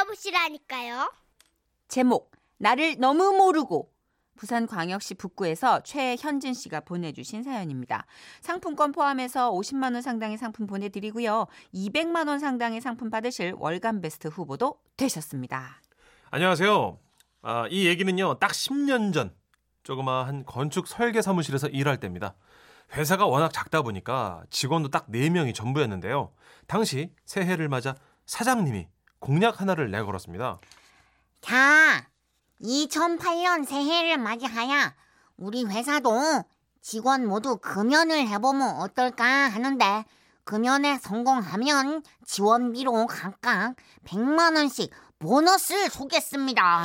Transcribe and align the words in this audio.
들어보시라니까요. 0.00 1.12
제목 1.88 2.32
나를 2.58 2.96
너무 2.98 3.32
모르고 3.36 3.92
부산광역시 4.36 5.14
북구에서 5.14 5.80
최현진 5.82 6.54
씨가 6.54 6.80
보내주신 6.80 7.42
사연입니다. 7.42 8.06
상품권 8.40 8.92
포함해서 8.92 9.50
50만 9.52 9.92
원 9.94 10.00
상당의 10.00 10.38
상품 10.38 10.66
보내드리고요. 10.66 11.46
200만 11.74 12.28
원 12.28 12.38
상당의 12.38 12.80
상품 12.80 13.10
받으실 13.10 13.54
월간 13.58 14.00
베스트 14.00 14.28
후보도 14.28 14.80
되셨습니다. 14.96 15.82
안녕하세요. 16.30 16.98
아, 17.42 17.66
이 17.68 17.86
얘기는요, 17.86 18.38
딱 18.38 18.52
10년 18.52 19.12
전, 19.12 19.34
조그마한 19.82 20.44
건축 20.46 20.86
설계 20.86 21.20
사무실에서 21.20 21.68
일할 21.68 21.98
때입니다. 21.98 22.34
회사가 22.92 23.26
워낙 23.26 23.52
작다 23.52 23.82
보니까 23.82 24.42
직원도 24.50 24.88
딱 24.88 25.08
4명이 25.08 25.54
전부였는데요. 25.54 26.32
당시 26.66 27.12
새해를 27.26 27.68
맞아 27.68 27.94
사장님이 28.26 28.88
공약 29.20 29.60
하나를 29.60 29.90
내걸었습니다. 29.90 30.58
자, 31.42 32.06
2008년 32.62 33.64
새해를 33.66 34.18
맞이하여 34.18 34.92
우리 35.36 35.64
회사도 35.64 36.44
직원 36.82 37.26
모두 37.26 37.58
금연을 37.58 38.26
해보면 38.28 38.76
어떨까 38.80 39.24
하는데 39.24 40.04
금연에 40.44 40.98
성공하면 40.98 42.02
지원비로 42.24 43.06
각각 43.06 43.74
100만 44.04 44.56
원씩 44.56 44.90
보너스를 45.20 45.90
쏘겠습니다. 45.90 46.82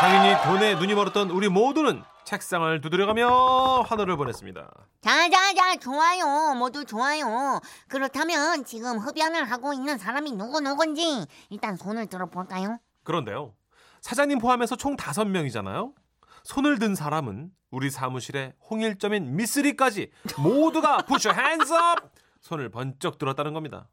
당연히 0.00 0.42
돈에 0.42 0.74
눈이 0.74 0.94
멀었던 0.94 1.30
우리 1.30 1.48
모두는 1.48 2.02
책상을 2.24 2.80
두드려가며 2.80 3.82
환호를 3.86 4.16
보냈습니다. 4.16 4.68
자자자 5.00 5.76
좋아요 5.76 6.54
모두 6.56 6.84
좋아요 6.84 7.60
그렇다면 7.88 8.64
지금 8.64 8.98
흡연을 8.98 9.44
하고 9.44 9.72
있는 9.72 9.96
사람이 9.96 10.32
누구 10.32 10.60
누군지 10.60 11.24
일단 11.50 11.76
손을 11.76 12.06
들어볼까요? 12.06 12.78
그런데요. 13.04 13.54
사장님 14.00 14.38
포함해서 14.40 14.74
총 14.74 14.96
5명이잖아요. 14.96 15.94
손을 16.42 16.80
든 16.80 16.96
사람은 16.96 17.52
우리 17.70 17.90
사무실의 17.90 18.54
홍일점인 18.68 19.36
미쓰리까지 19.36 20.10
모두가 20.38 21.02
push 21.02 21.28
your 21.28 21.40
hands 21.40 21.72
up! 21.72 22.08
손을 22.40 22.70
번쩍 22.70 23.18
들었다는 23.18 23.52
겁니다. 23.52 23.88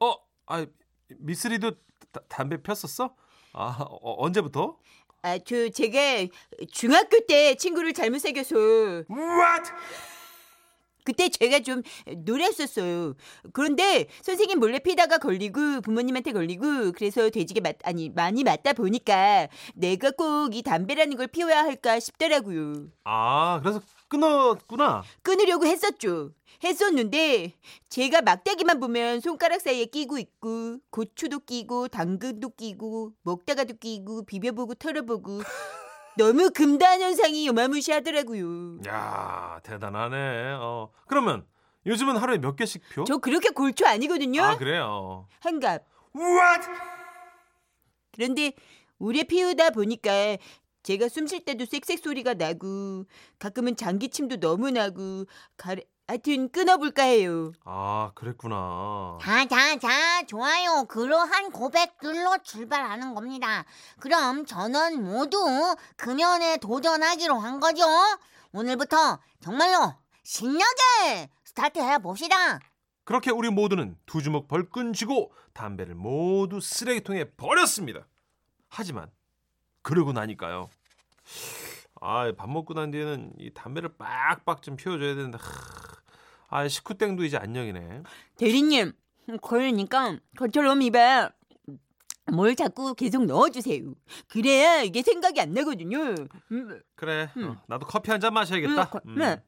어, 0.00 0.14
아, 0.46 0.66
미쓰리도 1.16 1.72
다- 2.12 2.20
담배 2.28 2.62
폈었어? 2.62 3.14
아, 3.52 3.76
어, 3.80 4.24
언제부터? 4.24 4.76
아, 5.22 5.38
저 5.38 5.68
제가 5.68 6.26
중학교 6.70 7.24
때 7.26 7.54
친구를 7.56 7.92
잘못 7.92 8.20
사귀어서 8.20 8.54
What? 9.10 9.70
그때 11.04 11.30
제가 11.30 11.60
좀 11.60 11.82
놀았었어요. 12.18 13.14
그런데 13.54 14.06
선생님 14.22 14.60
몰래 14.60 14.78
피다가 14.78 15.16
걸리고 15.16 15.80
부모님한테 15.80 16.32
걸리고 16.32 16.92
그래서 16.92 17.30
돼지게 17.30 17.60
맞 17.62 17.76
아니 17.84 18.10
많이 18.10 18.44
맞다 18.44 18.74
보니까 18.74 19.48
내가 19.74 20.10
꼭 20.10 20.50
이 20.52 20.62
담배라는 20.62 21.16
걸 21.16 21.26
피워야 21.28 21.62
할까 21.64 21.98
싶더라고요. 21.98 22.88
아, 23.04 23.58
그래서 23.62 23.80
끊었구나. 24.08 25.02
끊으려고 25.22 25.66
했었죠. 25.66 26.32
했었는데 26.64 27.52
제가 27.88 28.22
막대기만 28.22 28.80
보면 28.80 29.20
손가락 29.20 29.60
사이에 29.60 29.84
끼고 29.84 30.18
있고 30.18 30.78
고추도 30.90 31.40
끼고 31.40 31.88
당근도 31.88 32.50
끼고 32.56 33.12
먹다가도 33.22 33.74
끼고 33.76 34.24
비벼보고 34.24 34.74
털어보고 34.74 35.38
너무 36.18 36.50
금단 36.50 37.00
현상이 37.00 37.46
요마무시하더라고요. 37.46 38.80
야, 38.88 39.60
대단하네. 39.62 40.56
어, 40.60 40.90
그러면 41.06 41.46
요즘은 41.86 42.16
하루에 42.16 42.38
몇 42.38 42.56
개씩 42.56 42.82
표? 42.92 43.04
저 43.04 43.18
그렇게 43.18 43.50
골초 43.50 43.86
아니거든요. 43.86 44.42
아, 44.42 44.56
그래요. 44.56 45.28
한갑. 45.40 45.84
What? 46.16 46.66
그런데 48.12 48.52
오래 48.98 49.22
피우다 49.22 49.70
보니까 49.70 50.10
제가 50.82 51.08
숨 51.08 51.26
쉴 51.26 51.44
때도 51.44 51.64
쌕쌕 51.66 52.02
소리가 52.02 52.34
나고 52.34 53.04
가끔은 53.38 53.76
장기침도 53.76 54.40
너무 54.40 54.70
나고 54.70 55.26
가래 55.56 55.82
하여튼 56.06 56.48
끊어볼까 56.50 57.02
해요. 57.02 57.52
아, 57.66 58.12
그랬구나. 58.14 59.18
자 59.20 59.44
자 59.46 59.76
자 59.76 60.22
좋아요 60.26 60.84
그러한 60.88 61.50
고백들로 61.50 62.38
출발하는 62.42 63.14
겁니다 63.14 63.66
그럼 64.00 64.46
저는 64.46 65.04
모두 65.04 65.36
금연에 65.96 66.56
도전하기로 66.58 67.34
한 67.38 67.60
거죠 67.60 67.82
오늘부터 68.52 69.18
정말로 69.40 69.92
신나게 70.24 71.28
스타트해 71.44 71.98
봅시다 71.98 72.58
그렇게 73.04 73.30
우리 73.30 73.50
모두는 73.50 73.96
두 74.06 74.22
주먹 74.22 74.48
벌끈 74.48 74.94
쥐고 74.94 75.32
담배를 75.52 75.94
모두 75.94 76.60
쓰레기통에 76.60 77.32
버렸습니다. 77.36 78.06
하지만 78.68 79.10
그러고 79.88 80.12
나니까요. 80.12 80.68
아, 82.02 82.30
밥 82.36 82.50
먹고 82.50 82.74
난 82.74 82.90
뒤에는 82.90 83.32
이 83.38 83.50
담배를 83.54 83.88
빡빡 83.96 84.60
좀 84.62 84.76
피워줘야 84.76 85.14
되는데, 85.14 85.38
하, 85.40 86.58
아, 86.58 86.68
식후땡도 86.68 87.24
이제 87.24 87.38
안녕이네. 87.38 88.02
대리님, 88.36 88.92
그러니까 89.42 90.18
저처럼 90.38 90.82
입에 90.82 91.28
뭘 92.30 92.54
자꾸 92.54 92.94
계속 92.94 93.24
넣어주세요. 93.24 93.94
그래야 94.28 94.82
이게 94.82 95.00
생각이 95.02 95.40
안 95.40 95.54
나거든요. 95.54 96.14
음, 96.52 96.80
그래, 96.94 97.30
음. 97.38 97.48
어, 97.52 97.62
나도 97.66 97.86
커피 97.86 98.10
한 98.10 98.20
잔 98.20 98.34
마셔야겠다. 98.34 98.82
음, 98.82 98.90
거- 98.90 99.00
네. 99.16 99.42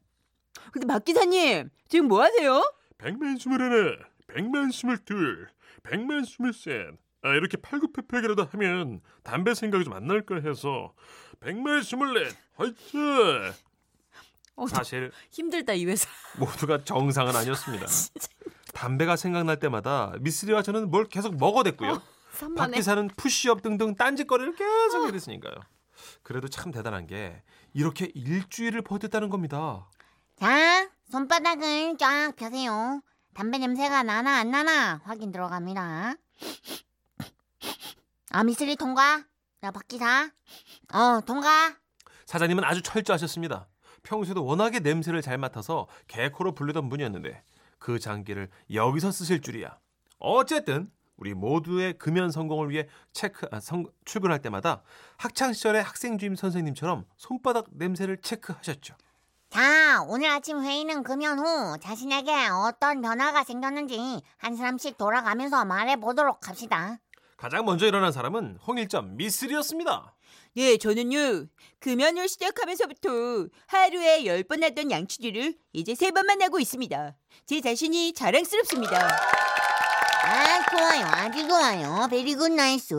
근데 0.73 0.87
박 0.87 1.05
기사님 1.05 1.69
지금 1.89 2.09
뭐 2.09 2.23
하세요? 2.23 2.63
백만 2.97 3.37
스물하나, 3.37 3.97
백만 4.27 4.71
스물둘, 4.71 5.49
백만 5.83 6.25
스물셋. 6.25 6.95
아, 7.23 7.29
이렇게 7.31 7.57
팔굽혀펴기라도 7.59 8.45
하면 8.53 9.01
담배 9.23 9.55
생각이 9.55 9.85
좀 9.85 9.93
안 9.93 10.07
날까 10.07 10.37
해서 10.37 10.95
백만 11.41 11.83
스물넷, 11.83 12.35
화이팅! 12.57 13.53
어, 14.57 14.67
사실 14.67 15.11
힘들다 15.31 15.73
이 15.75 15.85
회사. 15.87 16.09
모두가 16.39 16.85
정상은 16.85 17.35
아니었습니다. 17.37 17.87
담배가 18.75 19.17
생각날 19.17 19.59
때마다 19.59 20.13
미쓰리와 20.21 20.63
저는 20.63 20.91
뭘 20.91 21.07
계속 21.07 21.37
먹어댔고요. 21.37 21.95
박 21.95 22.03
산만해. 22.33 22.77
기사는 22.77 23.09
푸시업 23.17 23.63
등등 23.63 23.95
딴짓거리를 23.97 24.55
계속 24.55 25.07
해댔으니까요. 25.09 25.55
그래도 26.23 26.49
참 26.49 26.71
대단한 26.71 27.07
게 27.07 27.43
이렇게 27.75 28.11
일주일을 28.15 28.83
버텼다는 28.83 29.29
겁니다. 29.29 29.89
자 30.39 30.89
손바닥을 31.11 31.99
쫙 31.99 32.33
펴세요 32.37 33.03
담배 33.35 33.59
냄새가 33.59 34.03
나나 34.05 34.39
안 34.39 34.51
나나 34.51 35.01
확인 35.05 35.33
들어갑니다 35.33 36.15
아 38.31 38.45
미쓰리 38.45 38.77
통과 38.77 39.25
자 39.61 39.71
박기사 39.71 40.31
어 40.93 41.21
통과 41.27 41.77
사장님은 42.27 42.65
아주 42.65 42.83
철저하셨습니다. 42.83 43.67
평소에도 44.03 44.45
워낙에 44.45 44.79
냄새를 44.81 45.21
잘 45.21 45.37
맡아서 45.37 45.89
개코로 46.07 46.55
불리던 46.55 46.89
분이었는데 46.89 47.43
그 47.79 47.99
장기를 47.99 48.49
여기서 48.73 49.11
쓰실 49.11 49.41
줄이야. 49.43 49.79
어쨌든 50.19 50.91
우리 51.17 51.35
모두의 51.35 51.99
금연 51.99 52.31
성공을 52.31 52.71
위해 52.71 52.87
체크 53.13 53.47
아, 53.51 53.61
성- 53.61 53.87
출근할 54.05 54.41
때마다 54.41 54.83
학창 55.19 55.53
시절의 55.53 55.83
학생 55.83 56.17
주임 56.17 56.35
선생님처럼 56.35 57.05
손바닥 57.17 57.67
냄새를 57.73 58.19
체크하셨죠. 58.23 58.95
자, 59.51 60.03
오늘 60.07 60.31
아침 60.31 60.63
회의는 60.63 61.03
금연 61.03 61.41
후 61.41 61.77
자신에게 61.83 62.33
어떤 62.67 63.03
변화가 63.03 63.43
생겼는지 63.45 64.23
한 64.39 64.57
사람씩 64.57 64.97
돌아가면서 64.97 65.65
말해 65.65 65.97
보도록 65.97 66.49
합시다. 66.49 66.99
가장 67.41 67.65
먼저 67.65 67.87
일어난 67.87 68.13
사람은 68.13 68.59
홍일점 68.67 69.17
미쓰리였습니다. 69.17 70.15
예, 70.57 70.77
저는요 70.77 71.47
금연을 71.81 72.29
시작하면서부터 72.29 73.47
하루에 73.67 74.27
열 74.27 74.43
번 74.45 74.63
하던 74.63 74.91
양치질을 74.91 75.55
이제 75.73 75.95
세 75.95 76.11
번만 76.11 76.43
하고 76.43 76.59
있습니다. 76.61 77.15
제 77.47 77.61
자신이 77.63 78.13
자랑스럽습니다. 78.13 79.09
아, 80.23 80.71
좋아요. 80.71 81.07
아주 81.07 81.49
좋아요. 81.49 82.09
very 82.11 82.32
good 82.32 82.53
nice. 82.53 82.95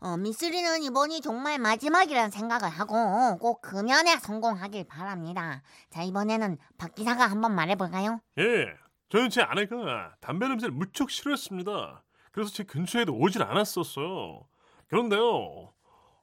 어, 0.00 0.16
미쓰리는 0.18 0.82
이번이 0.82 1.22
정말 1.22 1.58
마지막이라는 1.58 2.30
생각을 2.30 2.68
하고 2.68 3.38
꼭 3.38 3.62
금연에 3.62 4.18
성공하길 4.18 4.84
바랍니다. 4.84 5.62
자, 5.88 6.02
이번에는 6.02 6.58
박 6.76 6.94
기사가 6.94 7.26
한번 7.26 7.54
말해볼까요? 7.54 8.20
예, 8.38 8.66
저는 9.08 9.30
제 9.30 9.40
아내가 9.40 10.14
담배 10.20 10.46
냄새를 10.46 10.74
무척 10.74 11.10
싫어했습니다. 11.10 12.02
그래서 12.32 12.50
제 12.50 12.64
근처에도 12.64 13.14
오질 13.14 13.42
않았었어요. 13.42 14.46
그런데요, 14.88 15.72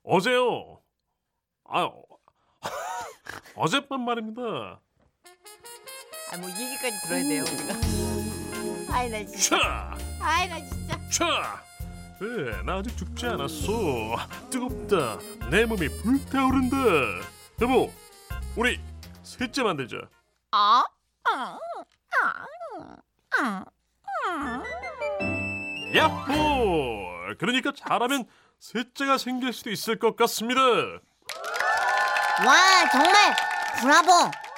어제요, 0.04 0.82
아, 1.66 1.84
어, 1.84 2.04
어젯밤 3.56 4.02
말입니다. 4.06 4.42
아, 6.32 6.38
뭐 6.38 6.50
얘기까지 6.50 7.00
들어야 7.08 7.24
돼요. 7.24 7.44
아이 8.92 9.10
나 9.10 9.24
진짜. 9.26 9.58
차, 9.58 9.98
아이 10.20 10.50
나 10.50 10.60
진짜. 10.60 11.10
차. 11.10 11.64
네, 12.20 12.62
나 12.64 12.76
아직 12.78 12.98
죽지 12.98 13.26
않았어. 13.28 13.70
뜨겁다. 14.50 15.20
내 15.50 15.66
몸이 15.66 15.88
불타오른다. 16.02 16.76
여보, 17.62 17.90
우리 18.58 18.80
셋째 19.24 19.64
만들자. 19.64 19.98
아? 20.52 20.84
야호! 25.96 27.36
그러니까 27.40 27.72
잘하면 27.76 28.26
셋째가 28.60 29.18
생길 29.18 29.54
수도 29.54 29.70
있을 29.70 29.98
것 29.98 30.16
같습니다. 30.16 30.62
와 32.46 32.90
정말 32.92 33.36
브라보 33.82 34.12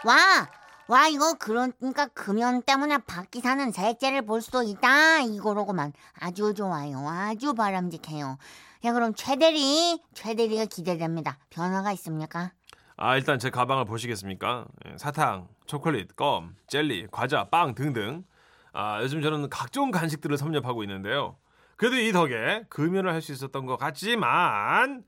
와. 0.05 0.49
와 0.87 1.07
이거 1.07 1.35
그러니까 1.35 2.07
금연 2.07 2.63
때문에 2.63 2.97
밖에 2.99 3.39
사는 3.39 3.71
셋째를 3.71 4.23
볼 4.25 4.41
수도 4.41 4.61
있다 4.61 5.21
이거로고만 5.21 5.93
아주 6.19 6.53
좋아요 6.53 7.07
아주 7.07 7.53
바람직해요 7.53 8.37
야 8.83 8.91
그럼 8.93 9.13
최대리 9.15 10.01
최대리가 10.13 10.65
기대됩니다 10.65 11.37
변화가 11.49 11.93
있습니까? 11.93 12.51
아 12.97 13.15
일단 13.15 13.39
제 13.39 13.49
가방을 13.49 13.85
보시겠습니까? 13.85 14.65
예, 14.85 14.97
사탕, 14.97 15.47
초콜릿, 15.65 16.15
껌, 16.15 16.55
젤리, 16.67 17.07
과자, 17.11 17.45
빵 17.45 17.73
등등. 17.73 18.23
아 18.73 19.01
요즘 19.01 19.21
저는 19.21 19.49
각종 19.49 19.91
간식들을 19.91 20.37
섭렵하고 20.37 20.83
있는데요. 20.83 21.37
그래도 21.77 21.97
이 21.97 22.11
덕에 22.11 22.63
금연을 22.69 23.11
할 23.13 23.21
수 23.21 23.31
있었던 23.31 23.65
것 23.65 23.77
같지만 23.77 25.03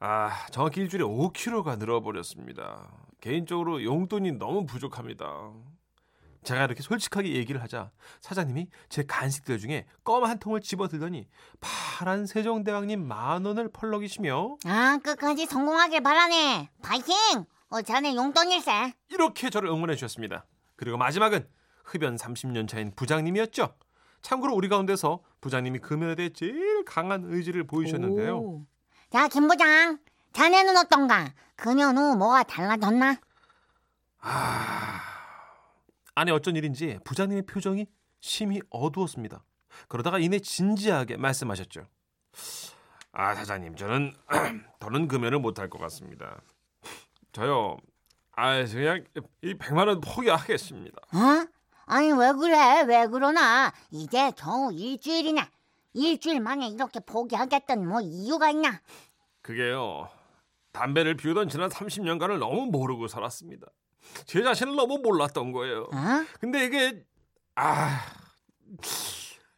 아 0.00 0.46
정확히 0.50 0.80
일주일에 0.80 1.04
5kg가 1.04 1.78
늘어버렸습니다. 1.78 2.90
개인적으로 3.20 3.82
용돈이 3.82 4.32
너무 4.32 4.66
부족합니다. 4.66 5.52
제가 6.44 6.64
이렇게 6.66 6.82
솔직하게 6.82 7.34
얘기를 7.36 7.62
하자 7.62 7.90
사장님이 8.20 8.68
제 8.90 9.02
간식들 9.04 9.58
중에 9.58 9.86
껌 10.04 10.24
한 10.24 10.38
통을 10.38 10.60
집어들더니 10.60 11.26
파란 11.60 12.26
세종대왕님 12.26 13.06
만 13.06 13.46
원을 13.46 13.70
펄럭이시며 13.72 14.56
아 14.66 14.98
끝까지 15.02 15.46
성공하길 15.46 16.02
바라네 16.02 16.68
파이팅 16.82 17.14
어 17.70 17.80
자네 17.80 18.14
용돈일세 18.14 18.92
이렇게 19.08 19.48
저를 19.48 19.70
응원해 19.70 19.94
주셨습니다. 19.94 20.44
그리고 20.76 20.98
마지막은 20.98 21.48
흡연 21.84 22.16
30년 22.16 22.66
차인 22.68 22.92
부장님이었죠. 22.94 23.74
참고로 24.22 24.54
우리 24.54 24.68
가운데서 24.68 25.20
부장님이 25.40 25.78
금연에 25.80 26.14
대해 26.14 26.30
제일 26.30 26.84
강한 26.84 27.24
의지를 27.26 27.64
보이셨는데요. 27.64 28.38
오. 28.38 28.66
자김 29.10 29.46
부장 29.46 29.98
자네는 30.32 30.76
어떤가 30.76 31.32
금연 31.56 31.96
후 31.96 32.16
뭐가 32.16 32.42
달라졌나? 32.42 33.20
아니 36.14 36.30
어쩐 36.30 36.56
일인지 36.56 36.98
부장님의 37.04 37.44
표정이 37.46 37.86
심히 38.20 38.60
어두웠습니다. 38.70 39.44
그러다가 39.88 40.18
이내 40.18 40.38
진지하게 40.38 41.16
말씀하셨죠. 41.18 41.86
아 43.12 43.34
사장님 43.34 43.76
저는 43.76 44.14
더는 44.80 45.06
금연을 45.08 45.38
못할 45.38 45.68
것 45.68 45.78
같습니다. 45.78 46.40
저요. 47.32 47.76
아 48.32 48.64
그냥 48.64 49.04
이 49.42 49.54
100만 49.54 49.86
원 49.86 50.00
포기하겠습니다. 50.00 50.96
어? 51.12 51.53
아니 51.86 52.12
왜 52.12 52.32
그래 52.32 52.82
왜 52.86 53.06
그러나 53.06 53.72
이제 53.90 54.30
겨우 54.36 54.72
일주일이나 54.72 55.48
일주일 55.92 56.40
만에 56.40 56.68
이렇게 56.68 57.00
포기하겠다는 57.00 57.88
뭐 57.88 58.00
이유가 58.00 58.50
있나? 58.50 58.80
그게요. 59.42 60.08
담배를 60.72 61.16
피우던 61.16 61.48
지난 61.48 61.68
30년간을 61.68 62.38
너무 62.38 62.66
모르고 62.66 63.06
살았습니다. 63.06 63.66
제 64.26 64.42
자신을 64.42 64.74
너무 64.74 64.98
몰랐던 64.98 65.52
거예요. 65.52 65.82
어? 65.84 66.26
근데 66.40 66.64
이게 66.64 67.04
아 67.54 68.00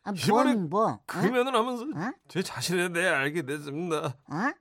아, 0.04 0.12
뭔 0.28 0.68
뭐? 0.68 0.86
어? 0.92 1.00
금연을 1.06 1.54
하면서 1.54 1.82
어? 1.84 2.12
제 2.28 2.42
자신에 2.42 2.92
대해 2.92 3.08
알게 3.08 3.42
됐습니다. 3.42 4.16
어? 4.28 4.52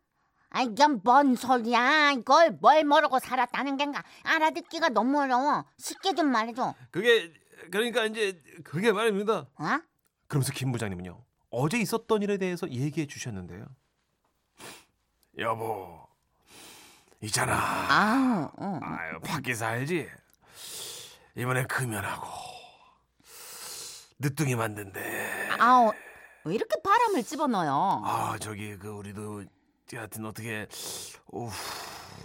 아이 0.49 0.67
이건 0.67 1.01
뭔 1.03 1.35
소리야 1.35 2.13
이걸 2.13 2.51
뭘 2.61 2.85
모르고 2.85 3.19
살았다는 3.19 3.75
겐가 3.75 4.01
알아듣기가 4.23 4.87
너무 4.89 5.19
어려워 5.21 5.65
쉽게 5.77 6.13
좀 6.15 6.27
말해줘 6.31 6.73
그게 6.91 7.33
그러니까 7.71 8.05
이제 8.05 8.41
그게 8.63 8.91
말입니다. 8.91 9.47
어? 9.55 9.79
그러면서 10.27 10.51
김 10.53 10.71
부장님은요. 10.71 11.23
어제 11.51 11.77
있었던 11.79 12.21
일에 12.21 12.37
대해서 12.37 12.69
얘기해 12.69 13.07
주셨는데요. 13.07 13.65
여보, 15.37 15.99
있잖아. 17.21 17.53
아우, 17.89 18.49
어. 18.57 18.79
아유, 18.81 19.19
밖에서 19.21 19.65
알지? 19.65 20.09
이번에 21.37 21.65
금연하고 21.65 22.27
늦둥이 24.19 24.55
만든데. 24.55 25.49
아우, 25.59 25.91
왜 26.45 26.55
이렇게 26.55 26.81
바람을 26.81 27.23
집어넣어요? 27.23 28.01
아 28.05 28.37
저기 28.39 28.77
그 28.77 28.89
우리도 28.89 29.43
하여튼 29.93 30.25
어떻게 30.25 30.67
오 31.27 31.49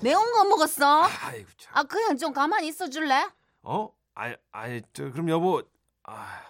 매운 0.03 0.33
거 0.33 0.45
먹었어? 0.45 1.05
아이고 1.23 1.49
참. 1.57 1.73
아, 1.77 1.83
그냥 1.83 2.17
좀 2.17 2.33
가만히 2.33 2.69
있어 2.69 2.89
줄래? 2.89 3.27
어? 3.63 3.89
아니 4.15 4.35
아니 4.53 4.83
저 4.93 5.11
그럼 5.11 5.29
여보 5.29 5.63
아 6.05 6.41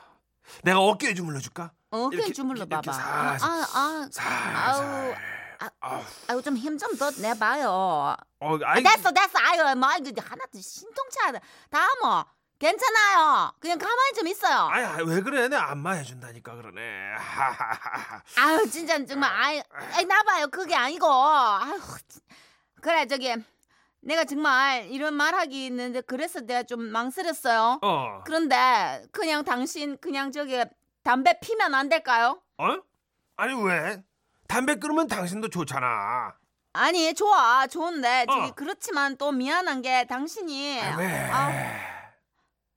내가 0.65 0.81
어깨에 0.81 1.15
주물러 1.15 1.39
줄까? 1.41 1.73
어깨 1.91 2.17
이렇게, 2.17 2.33
주물러 2.33 2.67
봐봐. 2.67 2.93
살살. 2.93 3.13
아, 3.13 3.67
아, 3.75 4.09
살살. 4.11 5.17
아, 5.61 5.71
아우. 5.81 6.03
아유 6.29 6.43
좀힘 6.43 6.79
좀 6.79 6.97
더 6.97 7.11
내봐요. 7.21 7.69
어, 7.71 8.17
아, 8.41 8.59
아이, 8.65 8.83
됐어, 8.83 9.11
됐어. 9.13 9.39
아유, 9.39 9.75
뭐 9.77 9.91
이거 9.99 10.23
하나도 10.23 10.59
신통치 10.61 11.19
않아. 11.27 11.39
다뭐 11.69 12.25
괜찮아요. 12.59 13.53
그냥 13.61 13.79
가만히 13.79 14.13
좀 14.17 14.27
있어요. 14.27 14.69
아이, 14.71 14.85
아이, 14.85 15.03
왜 15.05 15.21
그래? 15.21 15.49
내 15.49 15.57
안마 15.57 15.93
해준다니까 15.93 16.55
그러네. 16.57 16.81
아유, 18.39 18.71
진짜 18.71 19.05
정말 19.05 19.31
아이, 19.33 19.63
아이 19.93 20.05
나봐요. 20.05 20.49
그게 20.49 20.75
아니고. 20.75 21.07
아유, 21.07 21.79
진- 22.09 22.23
그래 22.81 23.07
저기 23.07 23.35
내가 24.03 24.25
정말 24.25 24.87
이런 24.91 25.15
말하기 25.15 25.67
있는데 25.67 26.01
그래서 26.01 26.41
내가 26.41 26.63
좀 26.63 26.83
망설였어요. 26.83 27.81
어, 27.83 28.23
그런데 28.25 29.03
그냥 29.13 29.45
당신 29.45 29.99
그냥 29.99 30.33
저기 30.33 30.63
담배 31.03 31.39
피면 31.41 31.75
안 31.75 31.89
될까요? 31.89 32.41
어? 32.59 32.79
아니 33.37 33.55
왜? 33.63 34.03
담배 34.49 34.77
끊으면 34.77 35.07
당신도 35.07 35.49
좋잖아. 35.51 36.35
아니 36.73 37.15
좋아 37.15 37.67
좋은데 37.67 38.27
저기 38.29 38.49
어. 38.51 38.55
그렇지만 38.55 39.17
또 39.17 39.33
미안한 39.33 39.83
게 39.83 40.07
당신이 40.07 40.81
아, 40.81 40.97
왜? 40.97 41.31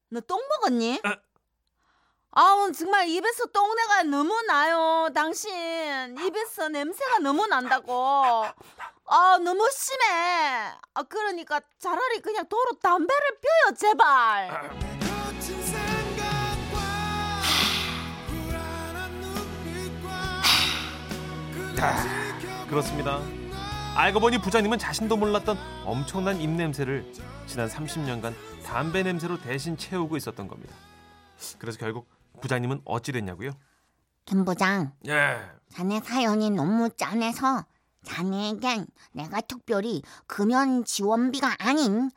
너똥 0.09 0.39
먹었니? 0.49 1.01
어. 1.05 1.09
아우 2.35 2.71
정말 2.71 3.07
입에서 3.07 3.45
똥내가 3.45 4.03
너무 4.03 4.41
나요 4.47 5.09
당신 5.13 6.17
입에서 6.17 6.67
냄새가 6.69 7.19
너무 7.19 7.45
난다고 7.45 8.45
아 9.05 9.37
너무 9.37 9.69
심해 9.71 10.71
아 10.93 11.03
그러니까 11.03 11.59
차라리 11.79 12.21
그냥 12.21 12.47
도로 12.47 12.79
담배를 12.81 13.21
펴요 13.41 13.75
제발 13.77 14.71
눈빛과 19.21 20.41
아, 21.81 22.65
그렇습니다. 22.67 23.19
알고 23.95 24.19
보니 24.21 24.39
부장님은 24.39 24.79
자신도 24.79 25.17
몰랐던 25.17 25.57
엄청난 25.85 26.39
입냄새를 26.39 27.11
지난 27.45 27.67
30년간 27.67 28.33
담배 28.65 29.03
냄새로 29.03 29.39
대신 29.39 29.77
채우고 29.77 30.17
있었던 30.17 30.47
겁니다. 30.47 30.73
그래서 31.59 31.77
결국 31.77 32.09
부장님은 32.41 32.81
어찌 32.85 33.11
됐냐고요? 33.11 33.51
김 34.25 34.45
부장 34.45 34.93
예. 35.07 35.41
자네 35.69 35.99
사연이 35.99 36.49
너무 36.49 36.89
짠해서 36.95 37.65
자네에겐 38.03 38.87
내가 39.13 39.41
특별히 39.41 40.01
금연 40.27 40.85
지원비가 40.85 41.55
아닌 41.59 42.09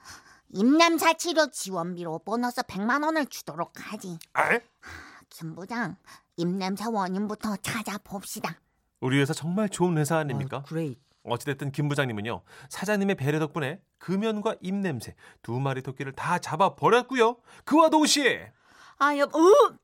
입냄새 0.50 1.14
치료 1.14 1.50
지원비로 1.50 2.20
보너스 2.20 2.62
100만 2.62 3.04
원을 3.04 3.26
주도록 3.26 3.72
하지 3.76 4.18
아? 4.32 4.58
김 5.30 5.54
부장 5.54 5.96
입냄새 6.36 6.84
원인부터 6.86 7.56
찾아봅시다 7.56 8.60
우리 9.00 9.18
회사 9.20 9.32
정말 9.32 9.68
좋은 9.68 9.98
회사 9.98 10.16
아닙니까? 10.18 10.62
그레이 10.66 10.96
어찌됐든 11.24 11.72
김 11.72 11.88
부장님은요 11.88 12.42
사장님의 12.68 13.16
배려 13.16 13.38
덕분에 13.38 13.80
금연과 13.98 14.56
입냄새 14.60 15.14
두 15.42 15.58
마리 15.58 15.82
토끼를 15.82 16.12
다 16.12 16.38
잡아 16.38 16.76
버렸고요. 16.76 17.36
그와 17.64 17.88
동시에 17.90 18.52
아 18.98 19.16
여보 19.18 19.38
으, 19.38 19.76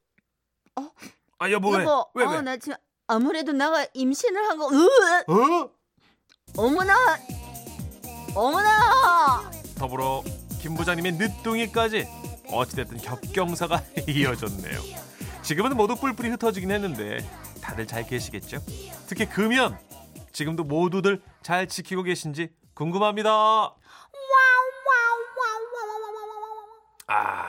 아 1.39 1.51
여보 1.51 1.71
왜? 1.71 1.81
여보 1.83 2.07
왜 2.15 2.25
왜? 2.25 2.37
어, 2.37 2.43
나 2.43 2.57
지금 2.57 2.77
아무래도 3.09 3.53
내가 3.53 3.85
임신을 3.93 4.49
한 4.49 4.59
거 4.59 4.69
으, 4.69 4.87
어? 5.33 5.71
어머나 6.57 6.95
어머나 8.35 9.51
더불어 9.79 10.23
김 10.61 10.75
부장님의 10.75 11.13
늦둥이까지 11.13 12.07
어찌됐든 12.51 12.99
겹경사가 12.99 13.83
이어졌네요. 14.09 14.79
지금은 15.43 15.77
모두 15.77 15.97
뿔뿔이 15.97 16.29
흩어지긴 16.31 16.71
했는데 16.71 17.19
다들 17.63 17.87
잘 17.87 18.07
계시겠죠? 18.07 18.59
특히 19.07 19.27
금연 19.27 19.79
지금도 20.33 20.65
모두들 20.65 21.23
잘 21.43 21.67
지키고 21.67 22.03
계신지 22.03 22.51
궁금합니다. 22.75 23.75
아, 27.09 27.49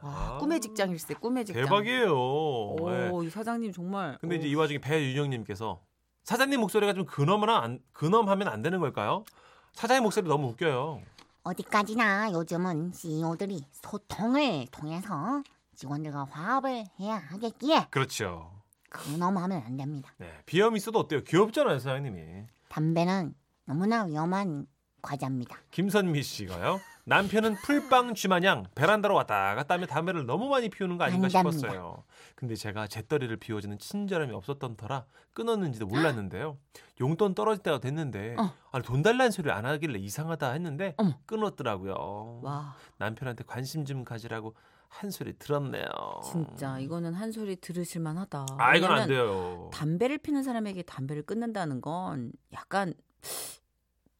와, 0.00 0.38
꿈의 0.38 0.60
직장일세 0.60 1.14
꿈의 1.14 1.44
직장 1.44 1.64
대박이에요. 1.64 2.06
네. 2.06 3.08
오, 3.10 3.22
이 3.22 3.30
사장님 3.30 3.72
정말. 3.72 4.16
근데 4.20 4.36
오. 4.36 4.38
이제 4.38 4.48
이 4.48 4.54
와중에 4.54 4.78
배윤영님께서 4.80 5.80
사장님 6.28 6.60
목소리가 6.60 6.92
좀 6.92 7.06
근엄하나 7.06 7.62
안, 7.62 7.80
근엄하면 7.94 8.48
안 8.48 8.60
되는 8.60 8.80
걸까요? 8.80 9.24
사장님 9.72 10.02
목소리 10.02 10.28
너무 10.28 10.48
웃겨요. 10.48 11.00
어디까지나 11.42 12.32
요즘은 12.32 12.92
CEO들이 12.92 13.62
소통을 13.72 14.66
통해서 14.70 15.42
직원들과 15.74 16.26
화합을 16.30 16.84
해야 17.00 17.16
하겠기에 17.16 17.86
그렇죠. 17.88 18.52
근엄하면 18.90 19.62
안 19.64 19.78
됩니다. 19.78 20.12
네, 20.18 20.30
비염 20.44 20.76
있어도 20.76 20.98
어때요? 20.98 21.24
귀엽잖아요, 21.24 21.78
사장님이. 21.78 22.44
담배는 22.68 23.34
너무나 23.64 24.04
위험한 24.04 24.66
과자입니다. 25.00 25.56
김선미 25.70 26.22
씨가요. 26.22 26.78
남편은 27.08 27.54
풀빵 27.64 28.14
쥐마냥 28.14 28.66
베란다로 28.74 29.14
왔다 29.14 29.54
갔다 29.54 29.74
하며 29.74 29.86
담배를 29.86 30.26
너무 30.26 30.48
많이 30.48 30.68
피우는 30.68 30.98
거 30.98 31.04
아닌가. 31.04 31.28
싶었어요. 31.30 32.04
근데 32.34 32.54
제가 32.54 32.86
재떨이를 32.86 33.38
비워주는 33.38 33.78
친절함이 33.78 34.32
없었던 34.34 34.76
터라 34.76 35.06
끊었는지도 35.32 35.86
몰랐는데요. 35.86 36.58
용돈 37.00 37.34
떨어질 37.34 37.62
때가 37.62 37.80
됐는데 37.80 38.36
어. 38.38 38.52
아니, 38.72 38.84
돈 38.84 39.00
달라는 39.02 39.30
소리를 39.30 39.50
안 39.50 39.64
하길래 39.64 39.98
이상하다 39.98 40.52
했는데 40.52 40.94
어머. 40.98 41.18
끊었더라고요. 41.24 42.40
와 42.42 42.76
남편한테 42.98 43.42
관심 43.46 43.86
좀 43.86 44.04
가지라고 44.04 44.54
한 44.88 45.10
소리 45.10 45.32
들었네요. 45.38 45.86
진짜 46.24 46.78
이거는 46.78 47.14
한 47.14 47.32
소리 47.32 47.56
들으실 47.56 48.02
만하다. 48.02 48.44
아 48.58 48.76
이건 48.76 48.92
안 48.92 49.08
돼요. 49.08 49.70
담배를 49.72 50.18
피는 50.18 50.42
사람에게 50.42 50.82
담배를 50.82 51.22
끊는다는 51.22 51.80
건 51.80 52.32
약간 52.52 52.92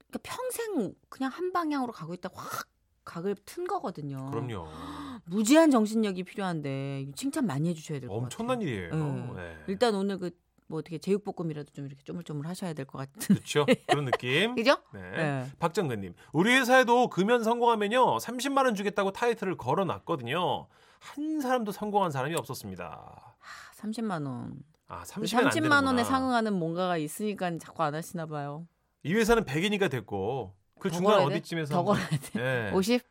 그러니까 0.08 0.18
평생 0.22 0.94
그냥 1.10 1.30
한 1.30 1.52
방향으로 1.52 1.92
가고 1.92 2.14
있다 2.14 2.30
확 2.32 2.66
각을 3.08 3.34
튼 3.46 3.66
거거든요. 3.66 4.30
그럼요. 4.30 4.68
무지한 5.26 5.70
정신력이 5.70 6.22
필요한데 6.24 7.06
칭찬 7.16 7.46
많이 7.46 7.68
해주셔야 7.70 8.00
될 8.00 8.08
것 8.08 8.14
같아요. 8.14 8.24
엄청난 8.26 8.60
일이에요. 8.62 8.94
네. 8.94 9.32
네. 9.42 9.56
일단 9.66 9.94
오늘 9.94 10.18
그 10.18 10.30
뭐 10.70 10.80
어떻게 10.80 10.98
제육볶음이라도 10.98 11.72
좀 11.72 11.86
이렇게 11.86 12.02
쪼물쪼물 12.04 12.46
하셔야 12.46 12.74
될 12.74 12.84
것 12.84 12.98
같은. 12.98 13.34
그렇죠. 13.36 13.64
그런 13.88 14.04
느낌. 14.04 14.54
그죠? 14.54 14.76
네. 14.92 15.00
네. 15.00 15.46
박정근님, 15.58 16.12
우리 16.32 16.54
회사에도 16.54 17.08
금연 17.08 17.42
성공하면요 17.42 18.18
30만 18.18 18.66
원 18.66 18.74
주겠다고 18.74 19.12
타이틀을 19.12 19.56
걸어놨거든요. 19.56 20.66
한 21.00 21.40
사람도 21.40 21.72
성공한 21.72 22.10
사람이 22.10 22.34
없었습니다. 22.34 23.36
30만 23.76 24.26
원. 24.26 24.58
아, 24.88 25.04
그 25.04 25.22
30만 25.22 25.44
안 25.46 25.50
30만 25.50 25.86
원에. 25.86 26.04
상응하는 26.04 26.52
뭔가가 26.52 26.98
있으니까 26.98 27.56
자꾸 27.58 27.82
안 27.82 27.94
하시나 27.94 28.26
봐요. 28.26 28.66
이 29.04 29.14
회사는 29.14 29.44
100이니까 29.44 29.90
됐고 29.90 30.54
그더 30.78 30.96
중간? 30.96 31.20
어디쯤에서 31.20 31.74
더 31.74 31.84
걸어야 31.84 32.08
돼. 32.08 32.18
네. 32.34 32.70
50? 32.72 33.02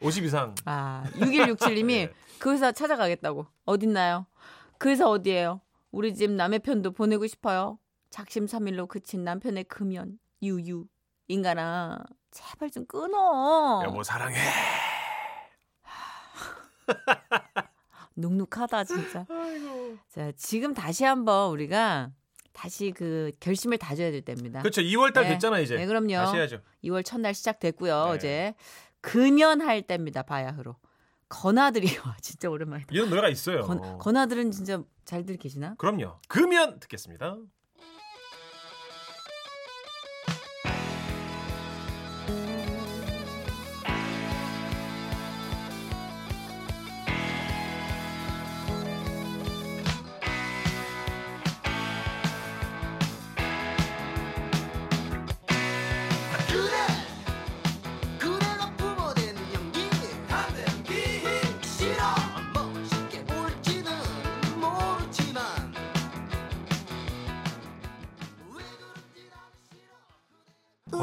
50 0.00 0.24
이상. 0.24 0.54
아, 0.64 1.04
6167님이 1.14 1.86
네. 1.86 2.12
그 2.38 2.52
회사 2.52 2.72
찾아가겠다고. 2.72 3.46
어딨나요? 3.64 4.26
그 4.78 4.90
회사 4.90 5.08
어디예요? 5.08 5.60
우리 5.90 6.14
집 6.14 6.30
남의 6.30 6.58
편도 6.60 6.92
보내고 6.92 7.26
싶어요. 7.26 7.78
작심삼일로 8.10 8.86
그친 8.86 9.24
남편의 9.24 9.64
금연. 9.64 10.18
유유. 10.42 10.86
인간아, 11.28 11.98
제발 12.30 12.70
좀 12.70 12.86
끊어. 12.86 13.82
여보 13.84 14.02
사랑해. 14.02 14.36
눅눅하다 18.14 18.84
진짜. 18.84 19.26
자, 20.08 20.32
지금 20.36 20.74
다시 20.74 21.04
한번 21.04 21.50
우리가 21.50 22.10
다시 22.56 22.90
그 22.90 23.32
결심을 23.38 23.76
다져야 23.76 24.10
될 24.10 24.22
때입니다. 24.22 24.60
그렇죠. 24.60 24.80
2월 24.80 25.12
달 25.12 25.24
네. 25.24 25.30
됐잖아 25.30 25.58
이제. 25.60 25.76
네, 25.76 25.84
그럼요. 25.84 26.14
다시 26.14 26.36
해야죠. 26.36 26.62
2월 26.84 27.04
첫날 27.04 27.34
시작됐고요. 27.34 27.92
네. 28.06 28.10
어제 28.10 28.54
금연할 29.02 29.82
때입니다. 29.82 30.22
바야흐로. 30.22 30.74
건아들이 31.28 31.86
와 31.98 32.16
진짜 32.22 32.48
오랜만이다. 32.48 32.88
이런 32.92 33.10
노래가 33.10 33.28
있어요. 33.28 33.60
건, 33.62 33.98
건아들은 33.98 34.52
진짜 34.52 34.82
잘들 35.04 35.36
계시나? 35.36 35.74
그럼요. 35.76 36.18
금연 36.28 36.80
듣겠습니다. 36.80 37.36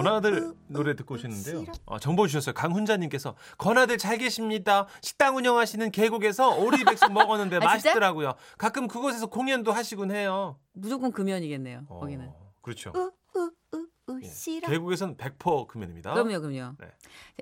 건아들 0.04 0.54
노래 0.68 0.96
듣고 0.96 1.16
오셨는데요. 1.16 1.66
아, 1.88 2.00
정보 2.00 2.28
주셨어요. 2.28 2.54
강훈자님께서 2.54 3.36
건아들 3.58 3.98
잘 3.98 4.18
계십니다. 4.18 4.88
식당 5.02 5.36
운영하시는 5.38 5.92
계곡에서 5.92 6.58
오리백숙 6.58 7.12
먹었는데 7.14 7.58
아? 7.58 7.60
맛있더라고요. 7.60 8.34
가끔 8.58 8.88
그곳에서 8.88 9.28
공연도 9.28 9.72
하시곤 9.72 10.12
해요. 10.12 10.60
무조건 10.74 11.12
금연이겠네요. 11.12 11.86
어, 11.90 12.00
거기는. 12.00 12.32
그렇죠. 12.62 12.92
우우우우 12.96 14.22
예. 14.22 14.28
싫어. 14.28 14.70
계곡에서는 14.70 15.18
100% 15.18 15.68
금연입니다. 15.68 16.14
그럼요, 16.14 16.42
그럼요. 16.42 16.76
네. 16.80 16.88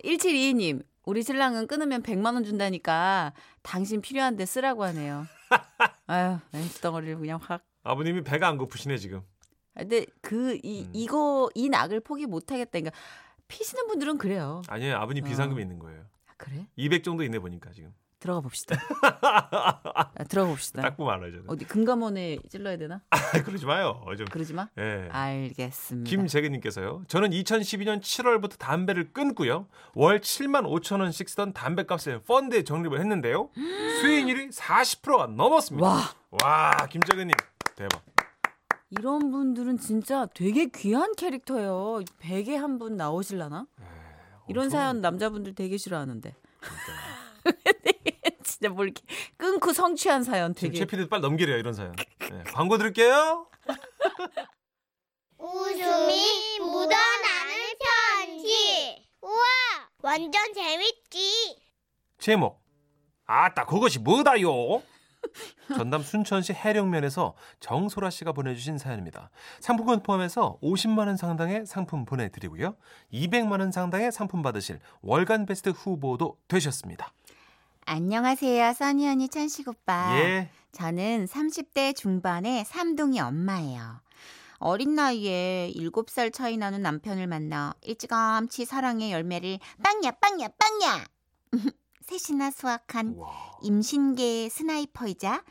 1722님, 0.03 0.83
우리 1.05 1.23
신랑은 1.23 1.67
끊으면 1.67 2.03
100만 2.03 2.33
원 2.33 2.43
준다니까 2.43 3.33
당신 3.63 4.01
필요한데 4.01 4.45
쓰라고 4.45 4.83
하네요. 4.85 5.25
아유, 6.07 6.37
덩어리를 6.81 7.17
그냥 7.17 7.39
확. 7.41 7.63
아버님이 7.83 8.23
배가 8.23 8.47
안 8.47 8.57
고프시네 8.57 8.97
지금. 8.97 9.21
근데 9.77 10.05
그 10.21 10.59
이 10.63 10.83
음. 10.83 10.89
이거 10.93 11.49
이 11.55 11.69
낙을 11.69 12.01
포기 12.01 12.25
못 12.25 12.51
하겠다. 12.51 12.71
그러니까 12.71 12.91
피시는 13.47 13.87
분들은 13.87 14.17
그래요. 14.17 14.61
아니에요. 14.67 14.97
아버님 14.97 15.23
어. 15.23 15.27
비상금이 15.27 15.61
있는 15.61 15.79
거예요. 15.79 16.01
아, 16.27 16.33
그래? 16.37 16.67
200 16.75 17.03
정도 17.03 17.23
있네 17.23 17.39
보니까 17.39 17.71
지금. 17.71 17.93
들어가 18.19 18.39
봅시다. 18.41 18.75
아, 19.23 20.23
들어가 20.29 20.49
봅시다. 20.49 20.81
딱 20.83 20.95
보면 20.95 21.11
알아요. 21.15 21.31
저는. 21.31 21.45
어디 21.47 21.65
금감원에 21.65 22.37
찔러야 22.49 22.77
되나? 22.77 23.01
그러지 23.45 23.65
마요. 23.65 23.99
좀. 24.15 24.27
그러지 24.27 24.53
마. 24.53 24.69
예. 24.77 25.07
알겠습니다. 25.09 26.07
김재근님께서요. 26.07 27.03
저는 27.07 27.31
2012년 27.31 27.99
7월부터 28.01 28.59
담배를 28.59 29.11
끊고요. 29.11 29.67
월 29.95 30.19
7만 30.19 30.65
5천 30.67 30.99
원씩 30.99 31.29
쓰던 31.29 31.53
담배값을 31.53 32.21
펀드에 32.21 32.63
적립을 32.63 32.99
했는데요. 32.99 33.49
수익률이 34.01 34.49
40%가 34.49 35.25
넘었습니다. 35.27 35.87
와, 35.87 36.13
와, 36.43 36.87
김재근님 36.91 37.33
대박. 37.75 38.03
이런 38.91 39.31
분들은 39.31 39.77
진짜 39.79 40.25
되게 40.27 40.67
귀한 40.67 41.13
캐릭터예요. 41.15 42.01
베개 42.19 42.55
한 42.55 42.77
분 42.77 42.97
나오실라나? 42.97 43.65
이런 44.47 44.65
엄청 44.65 44.79
사연 44.79 45.01
남자분들 45.01 45.55
되게 45.55 45.77
싫어하는데. 45.77 46.35
진짜 48.43 48.69
뭘 48.69 48.87
이렇게 48.87 49.01
끊고 49.37 49.71
성취한 49.71 50.23
사연 50.23 50.53
지금 50.53 50.69
되게 50.73 50.79
최 50.79 50.85
PD 50.85 51.07
빨리 51.09 51.21
넘기래요 51.21 51.57
이런 51.57 51.73
사연. 51.73 51.93
네, 52.19 52.43
광고 52.53 52.77
드릴게요. 52.77 53.47
웃음이 55.37 56.59
묻어나는 56.59 57.55
편지. 58.25 59.07
우와, 59.21 59.43
완전 60.01 60.53
재밌지. 60.53 61.57
제목. 62.19 62.61
아따 63.25 63.65
그것이 63.65 63.99
뭐다요? 63.99 64.81
전남 65.75 66.01
순천시 66.01 66.53
해령면에서 66.53 67.33
정소라 67.59 68.09
씨가 68.09 68.31
보내주신 68.33 68.77
사연입니다. 68.77 69.29
상품권 69.59 70.03
포함해서 70.03 70.57
50만 70.61 71.07
원 71.07 71.17
상당의 71.17 71.65
상품 71.65 72.05
보내드리고요. 72.05 72.75
200만 73.13 73.59
원 73.59 73.71
상당의 73.71 74.11
상품 74.11 74.41
받으실 74.41 74.79
월간 75.01 75.45
베스트 75.45 75.69
후보도 75.69 76.37
되셨습니다. 76.47 77.13
안녕하세요, 77.85 78.73
써니 78.73 79.07
언니 79.07 79.27
천식 79.27 79.67
오빠. 79.67 80.19
예. 80.19 80.49
저는 80.71 81.25
30대 81.25 81.95
중반의 81.95 82.65
삼둥이 82.65 83.19
엄마예요. 83.19 84.01
어린 84.59 84.93
나이에 84.93 85.71
7살 85.75 86.31
차이 86.31 86.55
나는 86.55 86.83
남편을 86.83 87.25
만나 87.25 87.73
일찌감치 87.81 88.65
사랑의 88.65 89.11
열매를 89.11 89.57
빵야 89.83 90.11
빵야 90.11 90.49
빵야 90.49 91.05
셋이나 92.19 92.51
수확한 92.51 93.15
와. 93.17 93.31
임신계 93.61 94.49
스나이퍼이자 94.49 95.43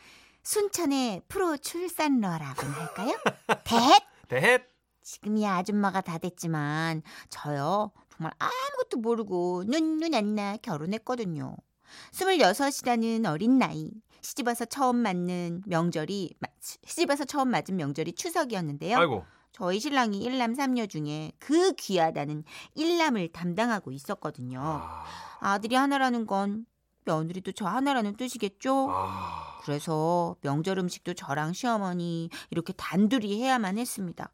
순천의 0.43 1.23
프로 1.29 1.57
출산러라고나 1.57 2.73
할까요? 2.73 3.19
대 3.64 3.99
대헷. 4.29 4.62
지금이야 5.02 5.57
아줌마가 5.57 6.02
다 6.02 6.19
됐지만 6.19 7.02
저요 7.31 7.90
정말 8.12 8.33
아무것도 8.38 8.99
모르고 8.99 9.64
눈눈 9.67 10.14
안 10.14 10.35
나 10.35 10.57
결혼했거든요. 10.59 11.57
26이라는 12.12 13.26
어린 13.29 13.59
나이 13.59 13.90
시집와서 14.21 14.67
처음 14.67 14.97
맞는 14.97 15.62
명절이 15.67 16.35
마- 16.38 16.49
시집와서 16.61 17.25
처음 17.25 17.49
맞은 17.49 17.76
명절이 17.76 18.12
추석이었는데요. 18.12 18.99
아이고. 18.99 19.25
저희 19.52 19.80
신랑이 19.80 20.23
일남 20.23 20.54
삼녀 20.54 20.87
중에 20.87 21.33
그 21.38 21.73
귀하다는 21.73 22.45
일남을 22.75 23.33
담당하고 23.33 23.92
있었거든요. 23.92 24.61
아. 24.62 25.04
아들이 25.40 25.75
하나라는 25.75 26.26
건 26.26 26.66
며느리도 27.04 27.52
저 27.52 27.66
하나라는 27.66 28.16
뜻이겠죠? 28.16 28.88
아. 28.90 29.59
그래서 29.62 30.37
명절 30.42 30.78
음식도 30.78 31.14
저랑 31.14 31.52
시어머니 31.52 32.30
이렇게 32.50 32.73
단둘이 32.73 33.42
해야만 33.42 33.78
했습니다. 33.78 34.30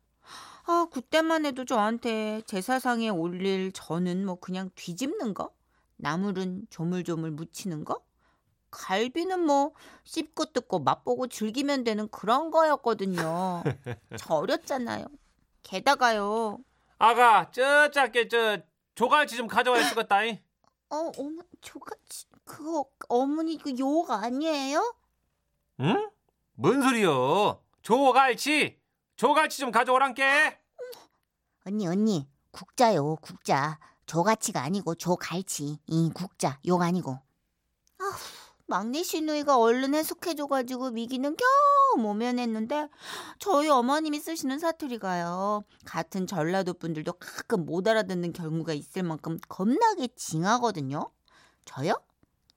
아, 0.68 0.87
그때만 0.90 1.46
해도 1.46 1.64
저한테 1.64 2.42
제사상에 2.46 3.08
올릴 3.08 3.73
저는 3.73 4.26
뭐 4.26 4.37
그냥 4.38 4.70
뒤집는 4.75 5.32
거? 5.35 5.50
나물은 5.96 6.66
조물조물 6.70 7.30
무치는 7.30 7.85
거? 7.85 8.00
갈비는 8.76 9.40
뭐 9.40 9.73
씹고 10.04 10.52
뜯고 10.52 10.80
맛보고 10.80 11.28
즐기면 11.28 11.83
되는 11.85 12.09
그런 12.09 12.50
거였거든요. 12.50 13.62
저렸잖아요. 14.18 15.06
게다가요. 15.62 16.59
아가 16.99 17.50
저 17.50 17.90
작게 17.90 18.28
저 18.28 18.59
조갈치 18.95 19.37
좀 19.37 19.47
가져와야 19.47 19.83
쓰겠다잉. 19.85 20.38
어, 20.90 21.11
어머, 21.18 21.42
조가치 21.62 22.26
그거 22.45 22.87
어머니 23.09 23.56
그 23.59 23.71
욕 23.78 24.11
아니에요? 24.11 24.95
응? 25.80 26.11
뭔 26.54 26.83
소리요? 26.83 27.61
조갈치 27.83 28.78
조갈치 29.16 29.59
좀 29.59 29.71
가져오란께. 29.71 30.59
언니 31.66 31.87
언니 31.88 32.28
국자요 32.52 33.16
국자 33.16 33.78
조가치가 34.06 34.62
아니고 34.62 34.95
조갈치 34.95 35.78
이 35.87 36.11
국자 36.14 36.61
욕 36.66 36.83
아니고 36.83 37.18
막내 38.66 39.02
시누이가 39.02 39.58
얼른 39.58 39.94
해석해줘가지고 39.94 40.90
미기는 40.90 41.37
겨우 41.37 42.02
모면했는데 42.02 42.88
저희 43.38 43.68
어머님이 43.68 44.18
쓰시는 44.18 44.58
사투리가요. 44.58 45.64
같은 45.85 46.26
전라도 46.26 46.75
분들도 46.75 47.12
가끔 47.14 47.64
못 47.64 47.87
알아듣는 47.87 48.32
경우가 48.32 48.73
있을 48.73 49.02
만큼 49.02 49.38
겁나게 49.49 50.08
징하거든요. 50.16 51.11
저요? 51.64 51.94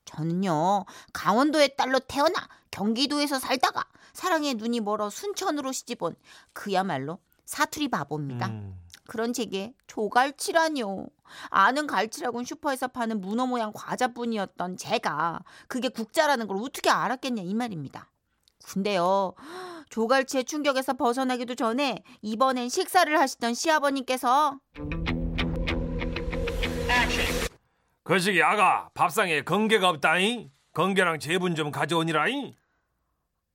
저는요 0.04 0.84
강원도의 1.12 1.76
딸로 1.76 2.00
태어나 2.00 2.48
경기도에서 2.72 3.38
살다가 3.38 3.84
사랑의 4.12 4.54
눈이 4.54 4.80
멀어 4.80 5.08
순천으로 5.10 5.70
시집온 5.70 6.16
그야말로 6.52 7.18
사투리 7.44 7.88
바보입니다. 7.88 8.48
음. 8.48 8.76
그런 9.10 9.32
제게 9.32 9.74
조갈치라뇨. 9.88 11.08
아는 11.48 11.88
갈치라곤 11.88 12.44
슈퍼에서 12.44 12.86
파는 12.86 13.20
문어 13.20 13.44
모양 13.44 13.72
과자뿐이었던 13.74 14.76
제가 14.76 15.40
그게 15.66 15.88
국자라는 15.88 16.46
걸 16.46 16.58
어떻게 16.58 16.90
알았겠냐 16.90 17.42
이 17.42 17.52
말입니다. 17.52 18.08
근데요. 18.64 19.34
조갈치의 19.88 20.44
충격에서 20.44 20.92
벗어나기도 20.92 21.56
전에 21.56 22.04
이번엔 22.22 22.68
식사를 22.68 23.18
하시던 23.18 23.54
시아버님께서 23.54 24.60
거시기 28.04 28.40
아가 28.44 28.90
밥상에 28.94 29.42
건개가 29.42 29.88
없다잉. 29.88 30.52
건개랑 30.72 31.18
제분 31.18 31.56
좀 31.56 31.72
가져오니라잉. 31.72 32.52